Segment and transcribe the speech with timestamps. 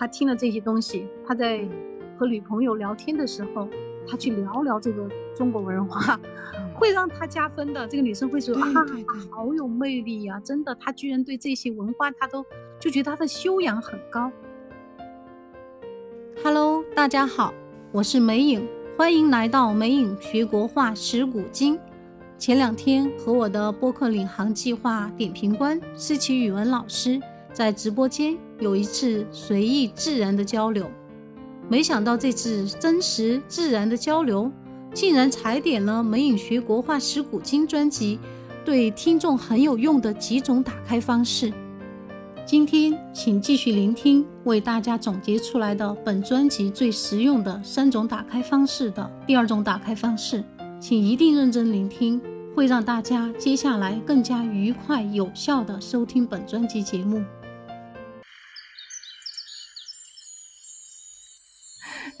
[0.00, 1.60] 他听了这些东西，他在
[2.18, 3.68] 和女朋友聊天的时候，
[4.08, 6.18] 他去聊聊这个中国文化，
[6.74, 7.86] 会让他加分的。
[7.86, 8.72] 这个女生会说啊，
[9.30, 10.40] 好有魅力呀！
[10.42, 12.42] 真的，他居然对这些文化，他都
[12.78, 14.32] 就觉得他的修养很高。
[16.42, 17.52] Hello，大家好，
[17.92, 21.78] 我是梅影，欢迎来到梅影学国画识古今。
[22.38, 27.20] 前两天和我的播客领航计划点评官思琪语文老师
[27.52, 30.88] 在直播间有一次随意自然的交流，
[31.68, 34.50] 没想到这次真实自然的交流，
[34.94, 38.18] 竟然踩点了美影学国画石古今专辑
[38.64, 41.52] 对听众很有用的几种打开方式。
[42.46, 50.44] 今天请继续聆听为大家总结出来的本专辑最实用的三种打开方式的第二种打开方式。
[50.80, 52.20] 请一定认真聆听，
[52.54, 57.22] 会让大家接下来更加愉快、有效的收听本专辑节目。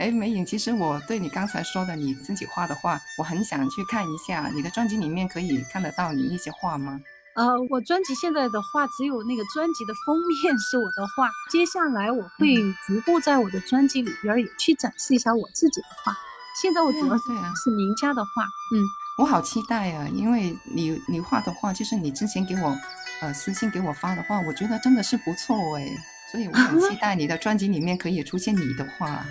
[0.00, 4.50] 哎，美影，其实我对你刚才说的你自己画的画，我很想去看一下。
[4.54, 6.98] 你的专辑里面可以看得到你一些画吗？
[7.36, 12.56] 呃，我专辑现在的画只有那个专辑的封面是我的画，接下来我会
[12.86, 16.16] 逐步在我的专辑里边也去展示一下我自己的画。
[16.62, 17.24] 现在我主要是
[17.62, 18.42] 是名家的画，
[18.74, 18.80] 嗯，
[19.18, 20.08] 我好期待啊！
[20.08, 22.74] 因为你你画的画，就是你之前给我
[23.20, 25.86] 呃私信给我发的画，我觉得真的是不错哎，
[26.32, 29.22] 所以我很期待你的专辑里面可以出现你的画。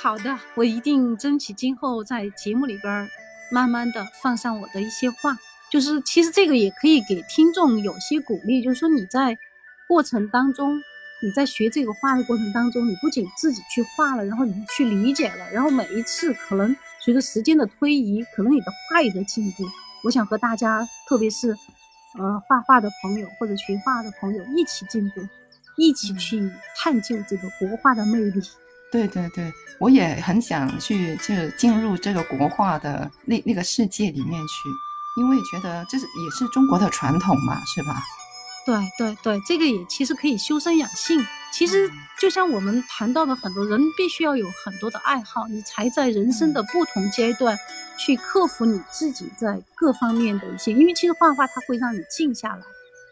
[0.00, 3.08] 好的，我一定争取今后在节目里边
[3.50, 5.36] 慢慢的放上我的一些话，
[5.70, 9.36] 就是其实这个也可以给听众有些鼓励，就是说你在
[9.88, 10.80] 过程当中。
[11.24, 19.62] 你在学这个画的过程当中，你不仅自己去画了，然后你去理解了，然后每一次可能随着时间的推移，可能你的画也在进步。
[20.02, 21.56] 我想和大家，特别是
[22.18, 25.20] 呃画画的朋友或者学画的朋友一起进步，
[25.76, 28.42] 一起去探究这个国画的魅力。
[28.92, 34.68] 对对对，我也很想去就进入这个国画的那那个世界里面去，
[35.16, 38.02] 因为觉得这是也是中国的传统嘛，是吧？
[38.64, 41.24] 对对对，这个也其实可以修身养性。
[41.52, 41.90] 其实
[42.20, 47.58] 就像我们谈到的，很多人必须要有很多的爱好，你才在人生的不同阶段
[47.98, 50.72] 去克服你自己在各方面的一些。
[50.72, 52.62] 因为其实画画它会让你静下来，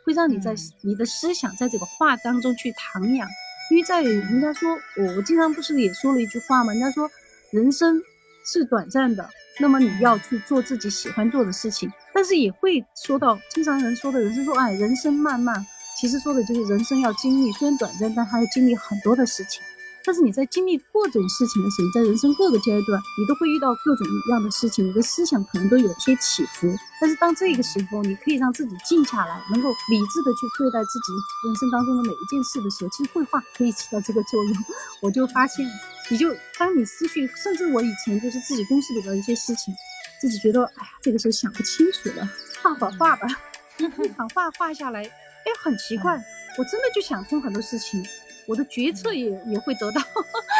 [0.06, 3.26] 会让你在你的思想在这个画当中去徜徉。
[3.70, 6.72] 因为在人家说，我我经常不是也说了一句话吗？
[6.72, 7.08] 人家说
[7.52, 8.00] 人生
[8.44, 9.28] 是短暂的，
[9.60, 11.90] 那么你要去做自己喜欢做的事情。
[12.12, 15.64] 但是也会说到，经常人说的人生说，哎，人生漫漫，
[16.00, 19.62] 其实说的就是人生要经历，虽然短暂，但还要经历很多的事情。
[20.04, 26.74] 但是你在经历各种事情的时候，在人生各个阶段，你都会遇到各种各样的事情，你的思想可能都有些起伏。
[27.00, 31.12] 但是当这个时候，你可以让自己静下来，能够理智的去对待自己
[31.46, 34.56] 人生当中的每一件事的时候，其实绘画可以起到这个作用。
[35.02, 35.66] 我就发现，
[36.10, 39.74] 你就当你思绪，甚至我以前就是自己公司里边一些事情。
[40.20, 42.28] 自己觉得，哎呀，这个时候想不清楚了，
[42.62, 43.26] 画会画吧。
[43.78, 46.12] 一场画画下来，哎，很奇怪，
[46.58, 48.04] 我真的就想通很多事情，
[48.46, 50.00] 我的决策也也会得到。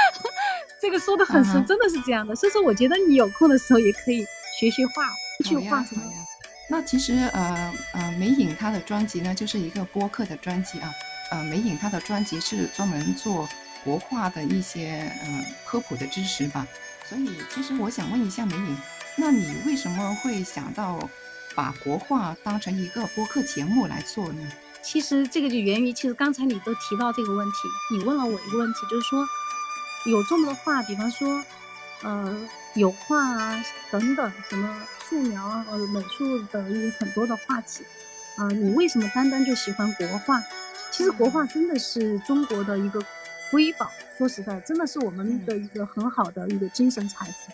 [0.81, 2.35] 这个说的很深，真的是这样的。
[2.35, 4.25] 所以说，我觉得你有空的时候也可以
[4.59, 5.05] 学学画，
[5.45, 6.19] 去画什么呀？
[6.71, 10.91] 那其实，呃呃，美影她的专辑呢，就是一个播客的专辑啊。
[11.31, 13.49] 呃，美影她的专辑是专门做
[13.85, 16.67] 国画的一些嗯科普的知识吧。
[17.07, 18.77] 所以，其实我想问一下美影。
[19.17, 20.99] 那你为什么会想到
[21.55, 24.51] 把国画当成一个播客节目来做呢？
[24.83, 27.57] 其实这个就源于，其实刚才你都提到这个问题，
[27.95, 29.25] 你问了我一个问题，就是说
[30.07, 31.43] 有这么多画，比方说，
[32.03, 37.85] 呃，油画啊等等，什么素描啊，呃，美术的有很多的画体
[38.37, 40.43] 啊，你为什么单单就喜欢国画？
[40.91, 43.01] 其实国画真的是中国的一个
[43.51, 47.53] 瑰宝，说实在，真的是我们的一个很好的一个精神财富。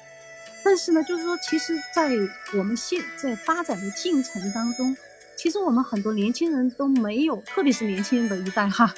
[0.65, 2.13] 但是呢，就是说，其实，在
[2.57, 4.97] 我们现在发展的进程当中，
[5.37, 8.93] 其实我们很多年轻人都没有，特别是年轻人的一代哈，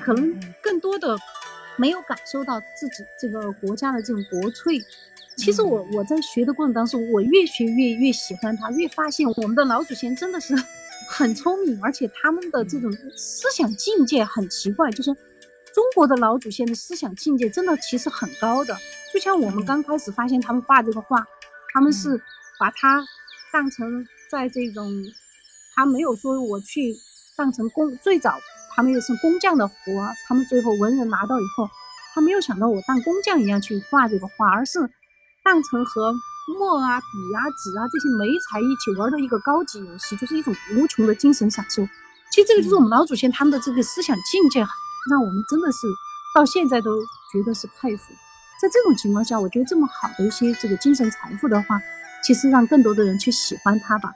[0.00, 1.18] 可能更多的
[1.76, 4.80] 没有感受到自己这个国家的这种国粹。
[5.36, 10.54] 其实我我在学的过程当中，我越学越越喜欢它，越发现我们的老祖先真的是
[11.10, 15.14] 很聪明，而且他们的这种思想境界很奇怪，就是。
[15.74, 18.76] 中国的老祖先的思想境界真的其实很高的，
[19.10, 21.24] 就像我们刚开始发现他们画这个画，
[21.72, 22.20] 他们是
[22.60, 23.02] 把它
[23.50, 25.02] 当成在这种，
[25.74, 26.94] 他没有说我去
[27.36, 28.38] 当成工，最早
[28.74, 29.74] 他们也是工匠的活，
[30.26, 31.68] 他们最后文人拿到以后，
[32.14, 34.78] 他没有想到我当工匠一样去画这个画，而是
[35.44, 36.12] 当成和
[36.58, 41.86] 墨啊、笔啊、纸啊这些媒材一起玩的一个高级游戏，就是一种无穷的精神享受。
[42.32, 44.64] 其实这个就是我们老祖先他们的这个思想境界。
[45.10, 45.78] 让我们真的是
[46.32, 46.96] 到现在都
[47.32, 48.04] 觉得是佩服。
[48.62, 51.80] 在这种情况下，我觉得这么好的一些这个精神财富的话，
[52.22, 54.12] 其实让更多的人去喜欢它吧。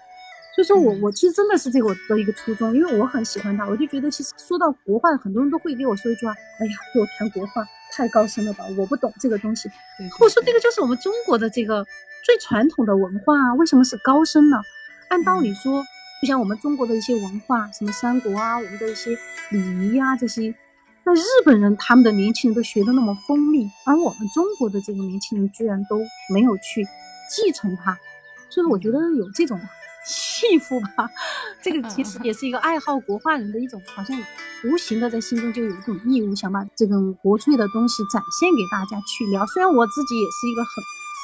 [0.56, 7.62] 所以说我我其实真的是这个我的一个初衷，因为我很喜欢他，我就觉得其实说到国画，很多人都会给我说一句话：“哎呀，给我谈国画
[7.92, 9.68] 太高深了吧，我不懂这个东西。”
[10.18, 11.84] 我说这个就是我们中国的这个
[12.24, 14.56] 最传统的文化啊，为什么是高深呢？
[15.10, 15.84] 按道理说，
[16.22, 19.10] 就像我们中国的一些文化，什么三国啊，我们的一些
[19.50, 19.60] 礼
[19.92, 20.54] 仪啊这些，
[21.04, 25.98] 那日本人他们的年轻人都学的那么锋利，而我们中国的这个年轻人居然都
[26.32, 26.82] 没有去
[27.30, 27.98] 继承它，
[28.48, 29.60] 所以我觉得有这种。
[30.08, 31.10] 幸福吧，
[31.60, 34.16] 这个其实也是一个爱好国画人的一种，好像
[34.64, 39.44] 无形的在心中就有一种义务，想把这种国粹的东西展现给大家去聊。
[39.46, 40.70] 虽然我自己也是一个很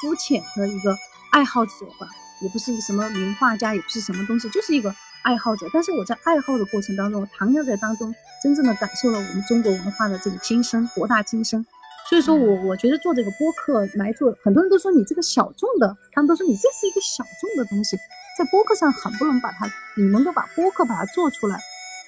[0.01, 0.93] 肤浅的一个
[1.31, 2.07] 爱好者吧，
[2.41, 4.93] 也不是什么名画家，也不是什么东西，就是一个
[5.23, 5.65] 爱好者。
[5.71, 8.13] 但是我在爱好的过程当中，我徜徉在当中，
[8.43, 11.65] 真正的感受了我们中国文化的这个精深，博大精深。
[12.09, 17.97] 所以说我我觉得做这个播客来做，很多人都说你这个小众的，他们都说你这是一个小众的东西。
[18.37, 19.65] 在播客上很不能把它，
[19.95, 21.59] 你能够把播客把它做出来。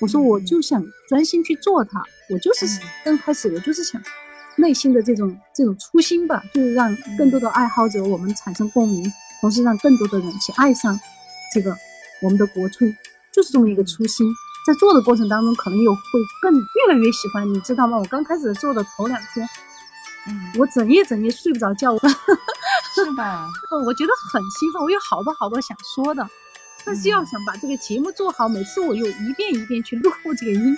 [0.02, 2.66] 我说我就想专心去做它，我就是
[3.04, 4.02] 刚开始我就是想
[4.58, 11.00] 内心的这种这种初心吧，就是让更多的爱好者我们产生共鸣，同时让更多的人去爱上
[11.54, 11.76] 这个
[12.22, 12.94] 我们的国粹，
[13.32, 14.28] 就是这么一个初心。
[14.66, 16.02] 在做的过程当中，可能又会
[16.42, 17.98] 更越来越喜欢，你知道吗？
[17.98, 19.48] 我刚开始做的头两天，
[20.28, 21.96] 嗯，我整夜整夜睡不着觉。
[23.06, 23.48] 是吧？
[23.86, 26.28] 我觉得很兴奋，我有好多好多想说的，
[26.84, 30.78] 但是要想把这个节目做好，每次我又一遍一遍去录这个音，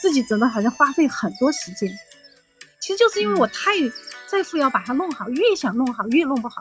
[0.00, 1.88] 自己真的好像花费很多时间。
[2.80, 3.70] 其实就是因为我太
[4.26, 6.56] 在乎要把它弄好，越想弄好越弄不好。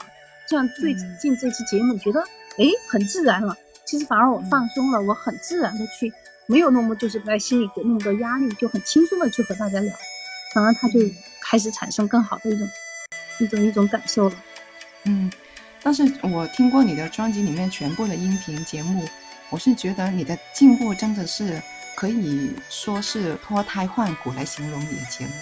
[0.48, 2.21] 像最近这期节目，觉得
[2.57, 3.56] 哎很自然了，
[3.86, 6.12] 其实反而我放松了，我很自然的去，
[6.45, 9.95] 没有那么就是在心里给那么多压力，就很轻松的去和大家聊，
[10.54, 11.00] 反而他就
[11.42, 12.68] 开始产生更好的一种
[13.39, 14.36] 一种一种感受了。
[15.06, 15.31] 嗯，
[15.81, 19.07] 但是我听过你的专辑里面全部的音频节目，
[19.50, 21.62] 我是觉得你的进步真的是
[21.95, 25.33] 可以说是脱胎换骨来形容你的节目，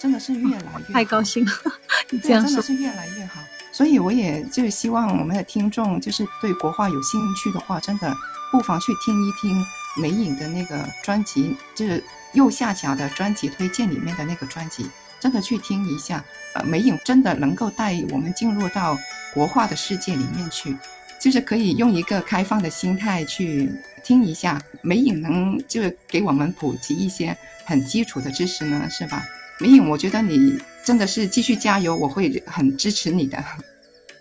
[0.00, 1.52] 真的是越来越太高兴了，
[2.10, 3.40] 你这样真的是越来越好。
[3.72, 8.14] 所以我也就希望我们的听众就是对国画有兴趣的话，真的
[8.52, 9.66] 不妨去听一听
[9.96, 12.02] 梅影的那个专辑，就是
[12.34, 14.88] 右下角的专辑推荐里面的那个专辑。
[15.24, 16.22] 真的去听一下，
[16.52, 18.94] 呃，美影真的能够带我们进入到
[19.32, 20.76] 国画的世界里面去，
[21.18, 23.72] 就是可以用一个开放的心态去
[24.02, 27.34] 听一下，美影能就是给我们普及一些
[27.64, 29.24] 很基础的知识呢，是吧？
[29.60, 33.42] 美影，我觉得你真的是继续加油，我会很支持你的。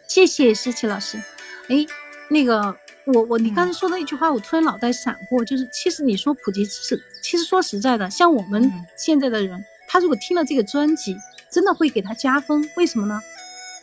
[0.08, 1.22] 谢谢思琪老师。
[1.68, 1.86] 哎，
[2.30, 2.74] 那个，
[3.08, 9.62] 我我你刚才说的一句话，我突然脑袋闪过，就是其实你说普及知识，其实说实在的，像我们现在的人。
[9.94, 11.16] 他如果听了这个专辑，
[11.52, 12.68] 真的会给他加分。
[12.76, 13.22] 为什么呢？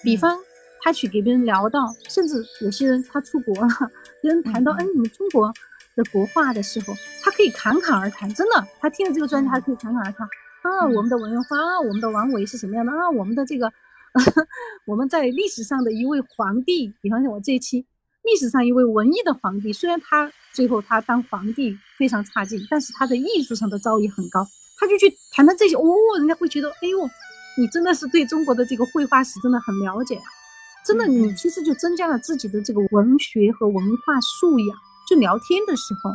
[0.02, 0.36] 比方
[0.82, 3.68] 他去给别人聊到，甚至有些人他出国了，
[4.20, 5.52] 别人谈到哎你们中国
[5.94, 6.92] 的国画的时候，
[7.22, 8.28] 他可以侃侃而谈。
[8.34, 10.26] 真的，他听了这个专辑，他可以侃侃而谈
[10.62, 13.72] 啊，我们的文化啊，我们的王维是什么样的啊，我们的这个
[14.86, 17.86] 我们在历史上的一位皇帝，比方说我这一期
[18.24, 24.44] 历史上一位文艺的皇帝，虽然他最后他当皇帝非常差劲，但是他在艺术上的造诣很高。
[24.80, 25.84] 他就去谈谈这些，哦，
[26.18, 26.98] 人家会觉得，哎呦，
[27.58, 30.24] 你真的是对中国的这个绘画史真的很了解啊！
[30.86, 34.76] 真的，你其实就增加了自己的这个文学和文化素养。
[35.06, 36.10] 就聊天的时候，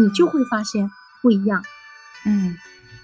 [0.00, 0.88] 你就会发现
[1.20, 1.60] 不一样。
[2.24, 2.56] 嗯，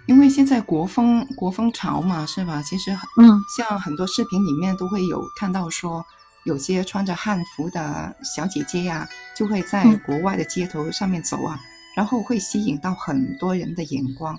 [0.06, 2.62] 因为现在国风国风潮嘛，是吧？
[2.62, 6.04] 其实，嗯，像很多视频里面都会有看到说，
[6.44, 11.58] 有些穿着汉服的小姐姐呀，就会在国外的街头上面走啊，
[11.96, 14.36] 然后会吸引到很多人的眼光。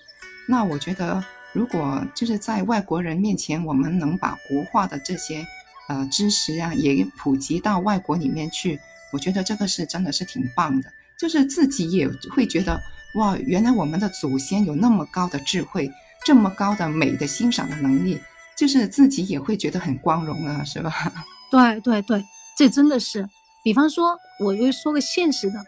[0.48, 5.46] 那我觉得，如果就是在外国人面前，我们能把国画的这些
[5.88, 8.80] 呃知识啊，也普及到外国里面去，
[9.14, 10.92] 我觉得这个是真的是挺棒的。
[11.18, 12.82] 就是自己也会觉得，
[13.16, 15.92] 哇，原来我们的祖先有那么高的智慧，
[16.26, 18.20] 这么高的美的欣赏的能力，
[18.58, 20.92] 就是自己也会觉得很光荣啊，是吧？
[21.52, 22.26] 对对对，
[22.58, 23.28] 这真的是。
[23.64, 25.60] 比方说，我就说个现实的，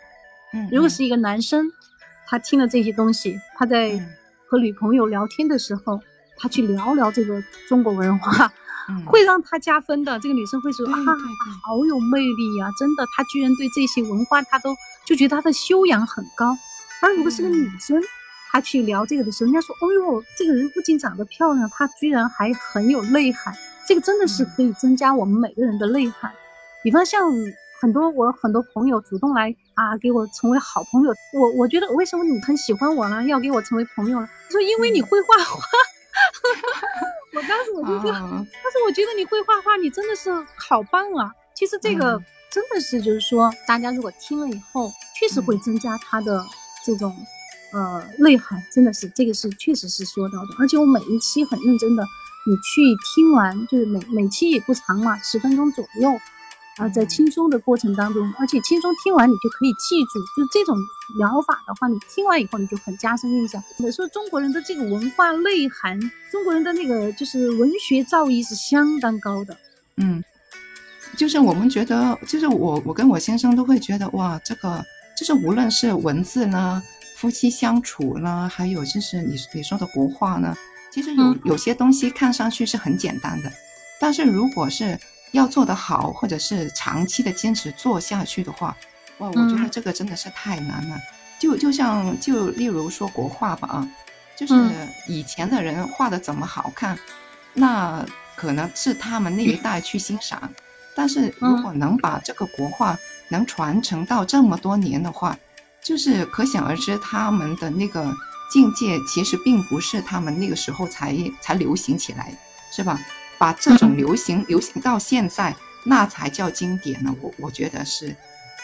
[0.53, 1.71] 嗯，如果是一个男生，
[2.25, 3.99] 他听了这些东西，他在。
[4.53, 5.99] 和女朋友聊天的时候，
[6.37, 8.53] 他去聊聊这个中国文化，
[9.03, 10.19] 会让他加分的。
[10.19, 10.93] 这个女生会说啊，
[11.65, 12.67] 好有魅力呀！
[12.77, 14.75] 真的，他居然对这些文化，他都
[15.07, 16.55] 就觉得他的修养很高。
[17.01, 17.99] 而如果是个女生，
[18.51, 23.51] 她去聊这个的时候，人家说，哦呦，这个人不仅长得漂亮，她居然还很有内涵。
[23.87, 26.31] 这个真的是可以增加我们每个人的内涵。
[26.83, 27.27] 比方像。
[27.83, 31.13] 很多我很多朋友主动来啊，给我成为好朋友。
[31.33, 33.21] 我我觉得为什么你很喜欢我呢？
[33.25, 34.29] 要给我成为朋友呢？
[34.49, 35.61] 说因为你会画画，
[37.35, 41.29] 我当时我就说，但是我觉得你会画画，你真的是好棒啊！
[41.53, 42.17] 其实这个
[42.49, 46.41] 真的是就是说，大家如果听了以后，确实会增加他的
[46.85, 47.13] 这种
[47.73, 50.55] 呃内涵，真的是这个是确实是说到的。
[50.57, 52.03] 而且我每一期很认真的，
[52.47, 52.81] 你去
[53.13, 56.17] 听完，就是每每期也不长嘛，十分钟左右。
[56.77, 60.75] 啊，在轻松的过程当中，而且轻松听完你就可以记住，就是这种
[61.19, 63.63] 疗法的话，你听完以后你就很加深印象。
[63.77, 65.99] 我说中国人的这个文化内涵，
[66.31, 69.55] 中国人的那个就是文学造诣是相当高的。
[69.97, 70.23] 嗯，
[71.15, 74.83] 就是我们觉得，就是我我跟我先生都会觉得，哇，这个
[75.15, 76.81] 就是无论是文字呢，
[77.17, 80.57] 夫妻相处呢，还有就是你你说的国画呢，
[80.91, 83.51] 其实有有些东西看上去是很简单的，
[83.99, 84.99] 但是如果是。
[85.33, 88.75] 要做得好，或者是长期的坚持做下去的话，
[89.17, 90.97] 哇，我觉得这个真的是太难了。
[91.39, 93.89] 就就像就例如说国画吧啊，
[94.37, 94.53] 就是
[95.07, 96.97] 以前的人画的怎么好看，
[97.53, 100.49] 那可能是他们那一代去欣赏。
[100.95, 102.97] 但是如果能把这个国画
[103.29, 105.35] 能传承到这么多年的话，
[105.81, 108.13] 就是可想而知他们的那个
[108.51, 112.31] 境界其实并不是他们那个时候才才流行起来，
[112.71, 112.99] 是吧？
[113.43, 117.13] 把这种流行流行到现在，那才叫经典呢。
[117.19, 118.15] 我我觉得是，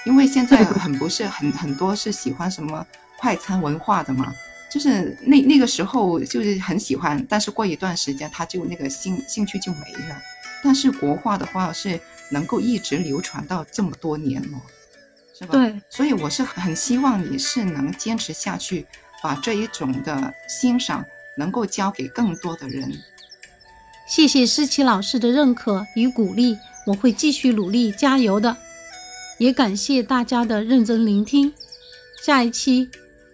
[0.06, 4.34] 因为现在很不是很很多是喜欢什么快餐文化的嘛，
[4.72, 10.16] 就是那那个时候就是很喜欢，但是过一段时间他就那个兴兴趣就没了。
[10.64, 14.62] 但是国画的话是能够一直流传到这么多年了，
[15.38, 15.52] 是吧？
[15.52, 15.82] 对。
[15.90, 18.86] 所以我是很希望你是能坚持下去，
[19.22, 21.04] 把这一种的欣赏
[21.38, 22.90] 能够交给更多的人。
[24.10, 28.58] 谢谢思琪老师的认可与鼓励，我会继续努力加油的。
[29.38, 31.54] 也感谢大家的认真聆听。
[32.22, 32.90] 下一期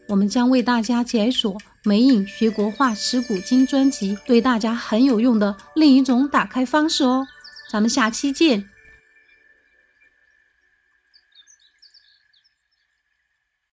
[0.08, 1.53] 我们将为大家解锁
[1.84, 7.25] 《美影学国画识古今》专辑，对大家很有用的另一种打开方式哦。
[7.72, 8.70] 咱们下期见。